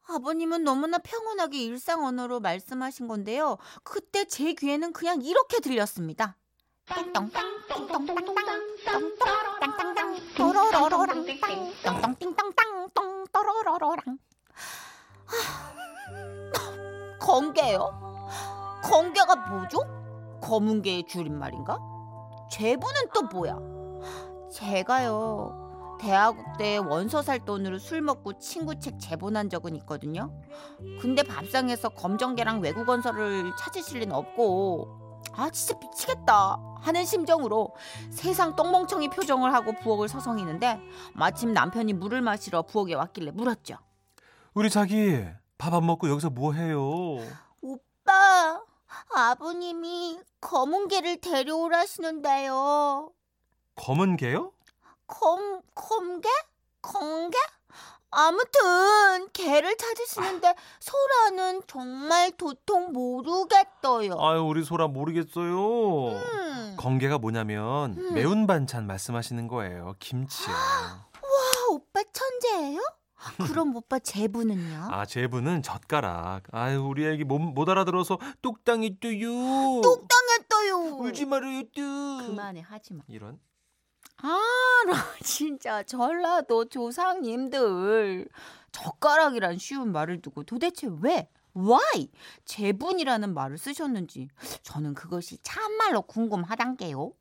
아버님은 0.08 0.64
너무나 0.64 0.98
평온하게 0.98 1.64
일상 1.64 2.06
언어로 2.06 2.40
말씀하신 2.40 3.08
건데요. 3.08 3.58
그때 3.84 4.26
제 4.26 4.54
귀에는 4.54 4.94
그냥 4.94 5.22
이렇게 5.22 5.60
들렸습니다. 5.60 6.38
건개요? 17.20 18.30
건개가 18.84 19.36
뭐죠? 19.36 19.80
검은 20.42 20.84
개의 20.84 21.08
줄임말인가? 21.08 21.80
제부는 22.52 23.10
또 23.14 23.24
뭐야? 23.24 23.58
제가요 24.52 25.65
대학국 26.00 26.58
때 26.58 26.78
원서 26.78 27.22
살 27.22 27.40
돈으로 27.44 27.80
술 27.80 28.02
먹고 28.02 28.38
친구 28.40 28.80
책 28.80 29.00
제본한 29.00 29.50
적은 29.50 29.76
있거든요. 29.78 30.32
근데 31.02 31.24
밥상에서 31.24 31.90
검정개랑 31.90 32.60
외국 32.62 32.88
원서를 32.88 33.52
찾으실 33.58 34.00
리는 34.00 34.16
없고 34.16 35.22
아 35.34 35.50
진짜 35.50 35.78
미치겠다 35.80 36.58
하는 36.82 37.04
심정으로 37.06 37.74
세상 38.12 38.56
똥멍청이 38.56 39.10
표정을 39.10 39.54
하고 39.54 39.74
부엌을 39.74 40.08
서성이는데 40.08 40.80
마침 41.14 41.52
남편이 41.54 41.94
물을 41.94 42.22
마시러 42.22 42.62
부엌에 42.62 42.94
왔길래 42.94 43.32
물었죠. 43.32 43.78
우리 44.54 44.70
자기 44.70 45.24
밥 45.58 45.74
안 45.74 45.86
먹고 45.86 46.10
여기서 46.10 46.30
뭐 46.30 46.54
해요? 46.54 47.18
오빠 47.62 48.62
아버님이 49.14 50.20
검은 50.42 50.88
개를 50.88 51.20
데려오라시는데요 51.20 53.10
검은 53.76 54.16
개요? 54.18 54.52
검 55.08 55.62
검개 55.74 56.30
검개 56.82 57.38
아무튼 58.12 59.28
개를 59.34 59.76
찾으시는데 59.76 60.56
소라는 60.80 61.62
정말 61.68 62.32
도통 62.32 62.94
모르겠어요. 62.94 64.16
아유 64.20 64.42
우리 64.44 64.64
소라 64.64 64.88
모르겠어요. 64.88 66.10
음. 66.12 66.76
건개가 66.80 67.18
뭐냐면 67.18 67.98
음. 67.98 68.14
매운 68.14 68.48
반찬 68.48 68.88
말씀하시는 68.88 69.48
거예요. 69.50 69.96
김치요. 70.00 70.56
아, 70.56 71.06
오빠 71.72 72.02
천재예요? 72.14 72.80
그럼 73.48 73.76
오빠 73.76 74.00
제부는요? 74.00 74.88
아 74.92 75.06
제부는 75.06 75.64
젓가락. 75.64 76.44
아유 76.52 76.86
우리 76.86 77.06
애기 77.08 77.24
못, 77.24 77.40
못 77.40 77.68
알아들어서 77.68 78.18
뚜유. 79.02 79.82
똑당했어요. 79.84 80.98
울지 81.00 81.26
말아요 81.26 81.64
뚜. 81.74 81.82
그만해 82.28 82.62
하지 82.62 82.94
마. 82.94 83.04
이런. 83.08 83.40
아, 84.22 84.38
나 84.88 84.94
진짜 85.24 85.84
전라도 85.84 86.66
조상님들 86.66 88.28
젓가락이란 88.72 89.58
쉬운 89.58 89.92
말을 89.92 90.22
두고 90.22 90.44
도대체 90.44 90.88
왜 91.02 91.30
why 91.56 92.10
제분이라는 92.46 93.34
말을 93.34 93.58
쓰셨는지 93.58 94.30
저는 94.64 94.94
그것이 94.94 95.38
참말로 95.42 96.02
궁금하단게요. 96.02 97.14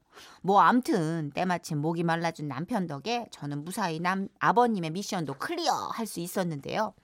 뭐 0.42 0.60
암튼 0.60 1.30
때마침 1.34 1.78
목이 1.78 2.04
말라준 2.04 2.48
남편 2.48 2.86
덕에 2.86 3.26
저는 3.32 3.64
무사히 3.64 3.98
남 4.00 4.28
아버님의 4.38 4.90
미션도 4.90 5.34
clear 5.34 5.72
할 5.92 6.06
수 6.06 6.20
있었는데요. 6.20 6.94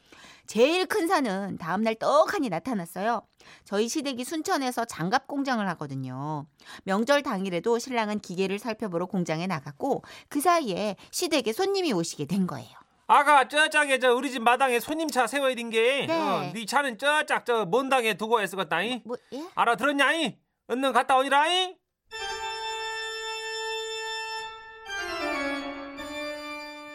제일 0.46 0.86
큰 0.86 1.06
산은 1.06 1.58
다음날 1.58 1.94
떡하니 1.94 2.48
나타났어요. 2.48 3.22
저희 3.64 3.88
시댁이 3.88 4.24
순천에서 4.24 4.84
장갑 4.84 5.26
공장을 5.28 5.66
하거든요. 5.70 6.46
명절 6.84 7.22
당일에도 7.22 7.78
신랑은 7.78 8.18
기계를 8.20 8.58
살펴보러 8.58 9.06
공장에 9.06 9.46
나갔고 9.46 10.02
그 10.28 10.40
사이에 10.40 10.96
시댁에 11.12 11.52
손님이 11.52 11.92
오시게 11.92 12.26
된 12.26 12.46
거예요. 12.46 12.70
아가 13.06 13.48
저짝에 13.48 13.98
저 13.98 14.14
우리 14.14 14.30
집 14.30 14.40
마당에 14.42 14.78
손님 14.78 15.08
차 15.08 15.26
세워야 15.26 15.54
된 15.56 15.70
게 15.70 16.06
네. 16.06 16.12
어, 16.16 16.50
네 16.54 16.64
차는 16.64 16.96
저짝 16.98 17.44
저 17.44 17.64
먼 17.66 17.88
당에 17.88 18.14
두고 18.14 18.40
했었다잉 18.40 19.02
뭐 19.04 19.16
예? 19.32 19.44
알아들었냐잉 19.56 20.36
얼른 20.68 20.92
갔다 20.92 21.16
오니라잉 21.16 21.74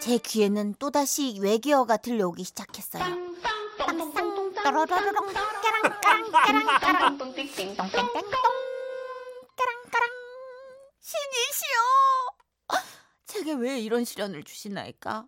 제 0.05 0.19
귀에는 0.19 0.75
또다시 0.75 1.39
외계어가 1.41 1.97
들려오기 1.97 2.43
시작했어요. 2.43 3.03
땅땅 3.79 4.53
떠러러러렁 4.53 5.33
까랑 5.33 5.99
까랑 5.99 6.31
까랑 6.31 6.65
까랑 6.79 7.17
똥땡땡 7.17 7.75
까랑 7.75 8.11
까랑 8.13 8.23
신이시여! 10.99 12.77
제게 13.25 13.53
왜 13.53 13.79
이런 13.79 14.05
시련을 14.05 14.43
주시나이까? 14.43 15.25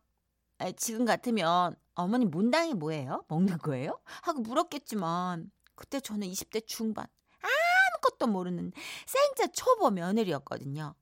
아, 0.60 0.72
지금 0.74 1.06
같으면 1.06 1.76
어머니 1.96 2.26
문당이 2.26 2.76
뭐예요? 2.76 3.26
먹는 3.30 3.58
거예요? 3.58 4.00
하고 4.22 4.42
물었겠지만 4.42 5.50
그때 5.74 6.00
저는 6.00 6.28
20대 6.28 6.68
중반 6.68 7.08
아무것도 7.42 8.28
모르는 8.28 8.72
생자 9.08 9.48
초보 9.52 9.90
며느리였거든요. 9.90 10.94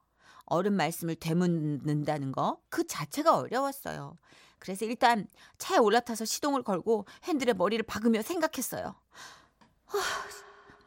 어른 0.46 0.74
말씀을 0.74 1.16
되묻는다는 1.16 2.32
거 2.32 2.60
그 2.70 2.86
자체가 2.88 3.38
어려웠어요. 3.38 4.16
그래서 4.60 4.86
일단 4.86 5.28
차에 5.58 5.78
올라타서 5.78 6.26
시동을 6.26 6.64
걸고 6.64 7.06
핸들에 7.26 7.54
머리를 7.54 7.84
박으며 7.86 8.22
생각했어요. 8.22 8.96
하, 9.86 10.00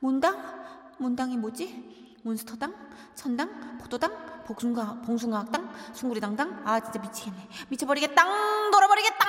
문당? 0.01 0.95
문당이 0.99 1.37
뭐지? 1.37 2.19
몬스터당? 2.25 2.75
천당? 3.15 3.79
포도당? 3.79 4.45
복숭아, 4.45 5.03
봉숭아학당? 5.03 5.95
숭구리당당? 5.95 6.63
아 6.67 6.81
진짜 6.81 6.99
미치겠네. 7.01 7.49
미쳐버리겠당! 7.69 8.71
돌아버리겠당! 8.71 9.29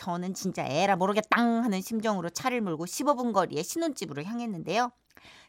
저는 0.00 0.32
진짜 0.32 0.64
에라 0.64 0.96
모르겠당 0.96 1.62
하는 1.62 1.82
심정으로 1.82 2.30
차를 2.30 2.62
몰고 2.62 2.86
15분 2.86 3.34
거리의 3.34 3.62
신혼집으로 3.62 4.22
향했는데요. 4.22 4.90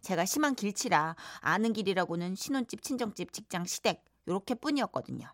제가 0.02 0.26
심한 0.26 0.56
길치라 0.56 1.16
아는 1.40 1.72
길이라고는 1.72 2.36
신혼집, 2.36 2.82
친정집, 2.82 3.32
직장, 3.32 3.64
시댁 3.64 4.04
요렇게 4.28 4.56
뿐이었거든요. 4.56 5.26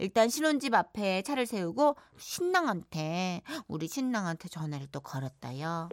일단 0.00 0.28
신혼집 0.28 0.74
앞에 0.74 1.22
차를 1.22 1.46
세우고 1.46 1.94
신랑한테 2.16 3.42
우리 3.68 3.86
신랑한테 3.86 4.48
전화를 4.48 4.88
또 4.90 4.98
걸었다요. 4.98 5.88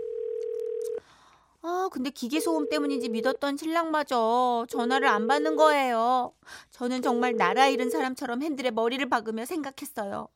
아, 1.62 1.90
근데 1.92 2.10
기계 2.10 2.40
소음 2.40 2.68
때문인지 2.68 3.10
믿었던 3.10 3.58
신랑마저 3.58 4.66
전화를 4.68 5.08
안 5.08 5.28
받는 5.28 5.56
거예요. 5.56 6.34
저는 6.72 7.04
정말 7.04 7.36
나라 7.36 7.68
잃은 7.68 7.92
사람처럼 7.92 8.42
핸들에 8.42 8.72
머리를 8.72 9.08
박으며 9.08 9.46
생각했어요. 9.46 10.30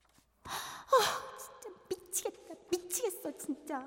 아, 0.43 1.34
미치겠어, 2.95 3.31
진짜. 3.37 3.81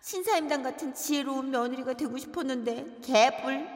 신사임당 0.00 0.62
같은 0.62 0.92
지혜로운 0.92 1.50
며느리가 1.50 1.94
되고 1.94 2.18
싶었는데 2.18 2.98
개뿔 3.02 3.66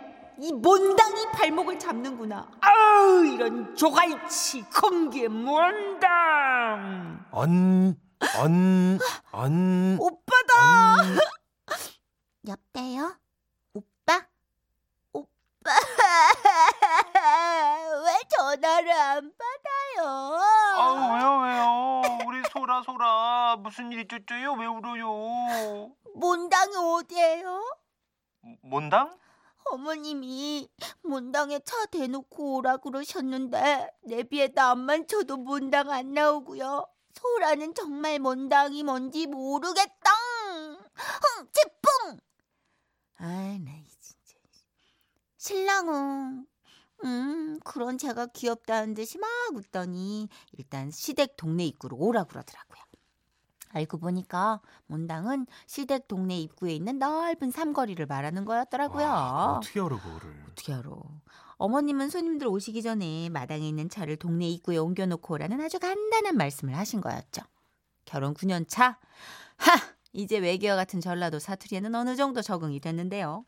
이 0.40 0.53
몬당이 0.53 1.27
발목을 1.33 1.79
잡는구나. 1.79 2.51
아우 2.61 3.25
이런 3.25 3.75
조갈치 3.75 4.62
공개 4.64 5.27
몬당. 5.29 7.25
안, 7.33 7.97
안, 8.37 8.99
안, 9.33 9.97
오빠다. 9.99 10.59
안. 10.59 11.18
여보세요? 12.49 13.16
오빠? 13.75 14.27
오빠 15.12 15.29
왜 18.05 18.12
전화를 18.29 18.90
안 18.92 19.33
받아요? 19.37 20.38
아우 20.88 21.14
왜요 21.14 21.40
왜요? 21.42 22.03
우리 22.27 22.42
소라 22.51 22.83
소라 22.83 23.57
무슨 23.59 23.92
일 23.92 24.01
있었죠요? 24.01 24.53
왜 24.55 24.66
울어요? 24.66 25.92
몬당이 26.14 26.74
어디에요? 26.77 27.77
몬당? 28.62 29.18
어머님이 29.70 30.68
몬당에 31.03 31.61
차 31.61 31.85
대놓고 31.87 32.57
오라 32.57 32.79
그러셨는데 32.79 33.90
내비에 34.05 34.48
나만 34.55 35.07
쳐도 35.07 35.37
몬당 35.37 35.90
안 35.90 36.14
나오고요. 36.14 36.87
소라는 37.12 37.74
정말 37.74 38.18
몬당이 38.18 38.83
뭔지 38.83 39.27
모르겠다. 39.27 40.11
흥, 40.94 41.48
제뿡. 41.53 42.20
아이, 43.18 43.59
나 43.59 43.72
진짜. 44.01 44.35
신랑은 45.37 46.46
음, 47.04 47.58
그런 47.64 47.98
제가 47.98 48.26
귀엽다는 48.26 48.94
듯이 48.94 49.18
막 49.18 49.28
웃더니 49.54 50.28
일단 50.52 50.90
시댁 50.90 51.37
동네 51.37 51.64
입구로 51.66 51.96
오라 51.96 52.24
그러더라고요. 52.24 52.78
알고 53.70 53.98
보니까 53.98 54.61
몬당은 54.87 55.46
시댁 55.66 56.08
동네 56.08 56.40
입구에 56.40 56.74
있는 56.74 56.98
넓은 56.98 57.50
삼거리를 57.50 58.04
말하는 58.06 58.44
거였더라고요. 58.44 59.04
와, 59.04 59.56
어떻게 59.58 59.80
알아 59.80 60.00
그거를? 60.00 60.44
어떻게 60.50 60.72
알아? 60.72 60.90
어머님은 61.58 62.08
손님들 62.08 62.46
오시기 62.46 62.82
전에 62.82 63.28
마당에 63.30 63.68
있는 63.68 63.88
차를 63.88 64.16
동네 64.16 64.48
입구에 64.48 64.78
옮겨놓고 64.78 65.34
오라는 65.34 65.61
아주 65.61 65.78
간단한 65.78 66.37
말씀을 66.37 66.76
하신 66.76 67.00
거였죠. 67.00 67.42
결혼 68.04 68.32
9년 68.32 68.66
차. 68.68 68.98
하! 69.56 69.98
이제 70.12 70.38
외계와 70.38 70.76
같은 70.76 71.00
전라도 71.00 71.38
사투리에는 71.38 71.94
어느 71.94 72.16
정도 72.16 72.40
적응이 72.40 72.80
됐는데요. 72.80 73.44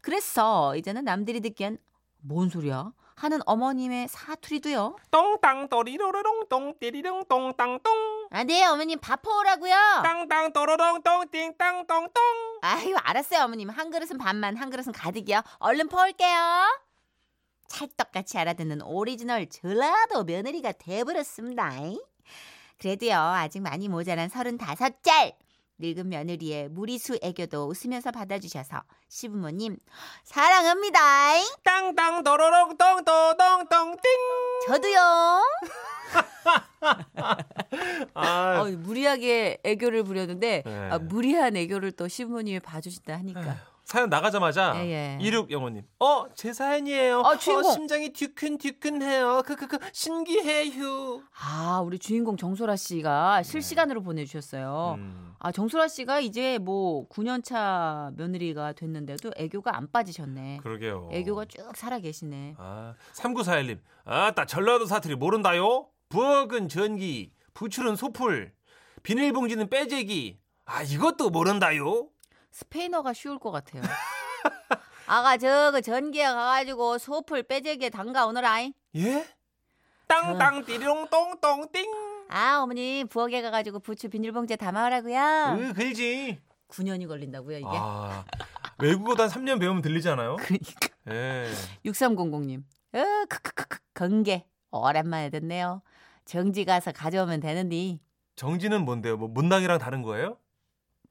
그래서 0.00 0.76
이제는 0.76 1.04
남들이 1.04 1.40
듣기엔 1.40 1.78
뭔 2.26 2.48
소리야? 2.48 2.92
하는 3.16 3.40
어머님의 3.46 4.08
사투리도요. 4.08 4.96
똥땅 5.10 5.68
또리로로롱 5.68 6.48
똥띠리롱 6.48 7.24
똥땅똥 7.28 8.28
아, 8.30 8.42
네, 8.44 8.64
어머님 8.64 8.98
밥 8.98 9.22
퍼오라고요. 9.22 9.74
땅땅 10.02 10.52
또로롱 10.52 11.02
똥띵땅 11.02 11.86
똥똥 11.86 12.22
아유, 12.62 12.96
알았어요, 12.96 13.44
어머님. 13.44 13.68
한 13.70 13.90
그릇은 13.90 14.18
반만, 14.18 14.56
한 14.56 14.70
그릇은 14.70 14.92
가득이요. 14.92 15.42
얼른 15.58 15.88
퍼올게요. 15.88 16.80
찰떡같이 17.68 18.38
알아듣는 18.38 18.82
오리지널 18.82 19.48
전라도 19.48 20.24
며느리가 20.24 20.72
돼버렸습니다. 20.72 21.70
그래도요, 22.78 23.14
아직 23.14 23.60
많이 23.60 23.88
모자란 23.88 24.28
서른다섯 24.28 25.02
짤 25.02 25.32
늙은 25.78 26.08
며느리의 26.08 26.68
무리수 26.68 27.18
애교도 27.22 27.66
웃으면서 27.66 28.10
받아주셔서 28.10 28.82
시부모님 29.08 29.76
사랑합니다. 30.22 31.00
땅땅 31.62 32.22
또로롱 32.22 32.76
똥또똥똥 32.76 33.96
띵 33.96 34.02
저도요. 34.66 35.00
아, 38.14 38.14
어, 38.62 38.70
무리하게 38.70 39.58
애교를 39.64 40.04
부렸는데 40.04 40.62
네. 40.64 40.88
아, 40.90 40.98
무리한 40.98 41.56
애교를 41.56 41.92
또 41.92 42.08
시부모님이 42.08 42.60
봐주신다 42.60 43.14
하니까 43.14 43.56
사연 43.84 44.08
나가자마자 44.08 44.72
예, 44.76 44.90
예. 44.90 45.18
이륙 45.20 45.50
영호님 45.50 45.82
어 46.00 46.24
제 46.34 46.52
사연이에요 46.52 47.20
어, 47.20 47.36
주인공. 47.36 47.70
심장이 47.72 48.12
뒤큰뒤큰해요 48.12 49.42
크크크 49.44 49.78
신기해요 49.92 51.20
아 51.40 51.80
우리 51.84 51.98
주인공 51.98 52.36
정소라 52.36 52.76
씨가 52.76 53.42
실시간으로 53.42 54.02
보내 54.02 54.24
주셨어요. 54.24 54.94
음. 54.98 55.34
아 55.38 55.52
정소라 55.52 55.88
씨가 55.88 56.20
이제 56.20 56.58
뭐 56.58 57.06
9년 57.08 57.44
차 57.44 58.10
며느리가 58.16 58.72
됐는데도 58.72 59.32
애교가 59.36 59.76
안 59.76 59.90
빠지셨네. 59.92 60.60
그러게요 60.62 61.10
애교가 61.12 61.44
쭉 61.44 61.70
살아 61.76 61.98
계시네. 61.98 62.54
아 62.58 62.94
3941님 63.14 63.78
아 64.06 64.32
따 64.34 64.46
전라도 64.46 64.86
사투리 64.86 65.14
모른다요 65.16 65.88
부엌은 66.08 66.68
전기 66.68 67.32
부출은 67.52 67.96
소풀 67.96 68.52
비닐봉지는 69.02 69.68
빼재기 69.68 70.38
아 70.64 70.82
이것도 70.82 71.30
모른다요 71.30 72.08
스페인어가 72.64 73.12
쉬울 73.12 73.38
것 73.40 73.50
같아요. 73.50 73.82
아가 75.06 75.36
저그 75.36 75.82
전기에 75.82 76.24
가가지고 76.24 76.98
소풀 76.98 77.42
빼재기에 77.42 77.90
담가 77.90 78.26
오너라잉. 78.26 78.72
예? 78.96 79.26
땅땅 80.06 80.64
띠리롱 80.64 81.08
똥똥 81.10 81.72
띵 81.72 81.90
아 82.30 82.60
어머니 82.62 83.04
부엌에 83.04 83.42
가가지고 83.42 83.80
부추 83.80 84.08
비닐봉지에 84.08 84.56
담아오라고요. 84.56 85.56
으 85.58 85.72
글지 85.74 86.40
9년이 86.68 87.08
걸린다고요 87.08 87.58
이게. 87.58 87.66
아 87.70 88.24
외국어도 88.78 89.24
한 89.24 89.28
3년 89.30 89.58
배우면 89.60 89.82
들리지 89.82 90.08
않아요? 90.10 90.36
그러니까 90.36 90.88
예. 91.10 91.50
6300님. 91.84 92.62
어 92.94 93.24
크크크크 93.28 93.78
건개 93.94 94.46
오랜만에 94.70 95.30
듣네요. 95.30 95.82
정지 96.24 96.64
가서 96.64 96.92
가져오면 96.92 97.40
되는데 97.40 97.98
정지는 98.36 98.84
뭔데요? 98.84 99.16
뭐 99.16 99.28
문당이랑 99.28 99.78
다른 99.78 100.02
거예요? 100.02 100.38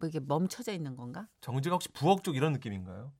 뭐 0.04 0.08
이게 0.10 0.20
멈춰져 0.20 0.74
있는 0.74 0.98
건가? 0.98 1.28
정지가 1.40 1.76
혹시 1.76 1.88
부엌 1.94 2.26
쪽 2.26 2.36
이런 2.36 2.52
느낌인가요? 2.52 3.14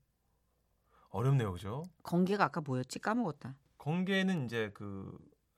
어렵네요, 1.08 1.52
그죠? 1.52 1.84
건개가 2.02 2.44
아까 2.44 2.60
뭐였지 2.60 2.98
까먹었다. 2.98 3.54
건게는 3.78 4.44
이제 4.44 4.70
그 4.74 5.16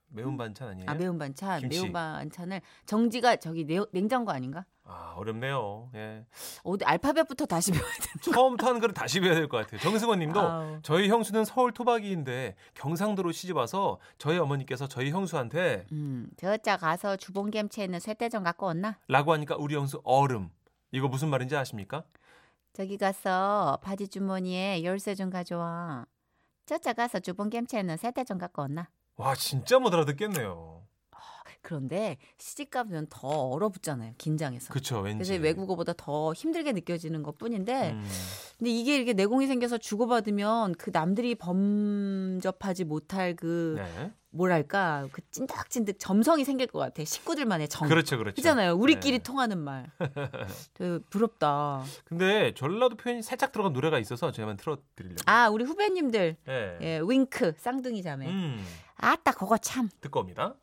매운 0.08 0.36
반찬 0.36 0.68
아니에요? 0.68 0.88
아 0.88 0.94
매운 0.94 1.18
반찬, 1.18 1.60
김치. 1.62 1.80
매운 1.80 1.92
반찬을 1.92 2.60
정지가 2.84 3.36
저기 3.36 3.64
내, 3.64 3.80
냉장고 3.90 4.30
아닌가? 4.30 4.66
아, 4.88 5.14
어렵네요. 5.16 5.90
예. 5.96 6.24
어디 6.62 6.84
알파벳부터 6.84 7.46
다시 7.46 7.72
배워야 7.72 7.90
되는 7.90 8.32
처음부터 8.32 8.68
하는 8.68 8.80
걸 8.80 8.92
다시 8.92 9.18
배워야 9.18 9.34
될 9.36 9.48
것 9.48 9.56
같아요. 9.56 9.80
정승원 9.80 10.20
님도 10.20 10.38
아우. 10.40 10.78
저희 10.82 11.08
형수는 11.08 11.44
서울 11.44 11.72
토박이인데 11.72 12.54
경상도로 12.74 13.32
시집 13.32 13.56
와서 13.56 13.98
저희 14.18 14.38
어머니께서 14.38 14.86
저희 14.86 15.10
형수한테 15.10 15.86
음, 15.90 16.28
저자 16.36 16.76
가서 16.76 17.16
주봉 17.16 17.50
gem치에는 17.50 17.98
쇠대전 17.98 18.44
갖고 18.44 18.66
왔나? 18.66 18.98
라고 19.08 19.32
하니까 19.32 19.56
우리 19.56 19.74
형수 19.74 20.00
얼음. 20.04 20.50
이거 20.96 21.08
무슨 21.08 21.28
말인지 21.28 21.54
아십니까? 21.54 22.04
저기 22.72 22.96
가서 22.96 23.78
바지 23.82 24.08
주머니에 24.08 24.82
열쇠 24.82 25.14
좀 25.14 25.28
가져와. 25.28 26.06
저자 26.64 26.94
가서 26.94 27.20
주봉 27.20 27.50
gem치에는 27.50 27.98
쇠대전 27.98 28.38
갖고 28.38 28.62
왔나? 28.62 28.88
와, 29.16 29.34
진짜 29.34 29.78
못 29.78 29.92
알아듣겠네요. 29.92 30.85
그런데 31.66 32.16
시집 32.38 32.70
가면 32.70 33.08
더 33.10 33.26
얼어붙잖아요. 33.26 34.14
긴장해서. 34.18 34.72
그쵸, 34.72 35.00
왠지. 35.00 35.28
그래서 35.28 35.42
외국어보다 35.42 35.94
더 35.96 36.32
힘들게 36.32 36.70
느껴지는 36.70 37.24
것 37.24 37.38
뿐인데 37.38 37.90
음, 37.90 38.08
근데 38.56 38.70
이게 38.70 38.94
이렇게 38.94 39.14
내공이 39.14 39.48
생겨서 39.48 39.76
주고받으면 39.76 40.76
그 40.76 40.90
남들이 40.92 41.34
범접하지 41.34 42.84
못할 42.84 43.34
그 43.34 43.74
네. 43.78 44.12
뭐랄까 44.30 45.08
그 45.10 45.22
찐득찐득 45.32 45.98
점성이 45.98 46.44
생길 46.44 46.68
것 46.68 46.78
같아 46.78 47.04
식구들만의 47.04 47.68
정 47.68 47.88
그렇죠, 47.88 48.16
그렇죠. 48.16 48.36
그잖아요 48.36 48.74
우리끼리 48.74 49.18
네. 49.18 49.22
통하는 49.24 49.58
말 49.58 49.90
되게 50.74 51.00
부럽다 51.10 51.82
근데 52.04 52.54
전라도 52.54 52.96
표현이 52.96 53.22
살짝 53.22 53.50
들어간 53.50 53.72
노래가 53.72 53.98
있어서 53.98 54.30
제가 54.30 54.48
한번 54.48 54.62
틀어드리려고. 54.62 55.22
아 55.26 55.48
우리 55.48 55.64
후배님들 55.64 56.36
예. 56.46 56.78
예, 56.80 57.00
윙크 57.02 57.54
쌍둥이 57.56 58.02
자매 58.02 58.28
음, 58.28 58.64
아따 58.98 59.32
그거 59.32 59.58
참 59.58 59.88
듣고 60.00 60.20
옵니다. 60.20 60.54